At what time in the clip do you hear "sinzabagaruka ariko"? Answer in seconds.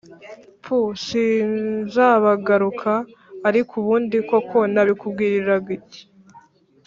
1.05-3.71